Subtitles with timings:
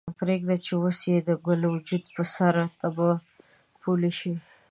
[0.17, 3.11] پریږده چې اوس یې ګل وجود په سره تبۍ
[3.81, 4.33] پولۍ شي